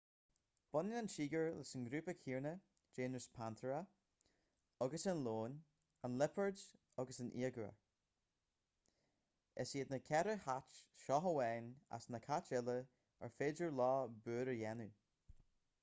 baineann 0.75 0.95
an 0.99 1.07
tíogar 1.15 1.43
leis 1.57 1.71
an 1.79 1.81
ngrúpa 1.81 2.13
céanna 2.21 2.53
géineas 2.99 3.27
panthera 3.35 3.81
agus 4.85 5.05
an 5.11 5.21
leon 5.27 5.57
an 6.09 6.15
liopard 6.23 6.63
agus 7.03 7.21
an 7.25 7.29
iaguar. 7.43 7.75
is 9.65 9.75
iad 9.81 9.93
na 9.95 10.01
ceithre 10.09 10.37
chait 10.47 10.81
seo 11.03 11.19
amháin 11.19 11.69
as 11.99 12.09
na 12.15 12.23
cait 12.27 12.51
uile 12.61 12.77
ar 13.27 13.35
féidir 13.41 13.73
leo 13.83 13.93
búir 14.25 14.53
a 14.57 14.61
dhéanamh 14.63 14.99